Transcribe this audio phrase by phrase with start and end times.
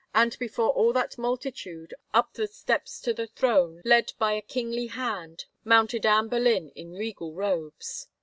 [0.15, 4.41] and before all that mul titude, up the steps to the throne, led by a
[4.41, 8.07] kingly hand, mounted Anne Boleyn in regal robes.